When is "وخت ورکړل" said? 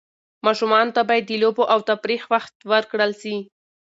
2.33-3.11